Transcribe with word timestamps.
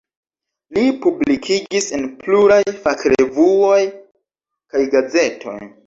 Li 0.77 0.85
publikigis 1.03 1.91
en 1.99 2.09
pluraj 2.23 2.59
fakrevuoj 2.81 3.79
kaj 3.89 4.87
gazetoj. 5.01 5.61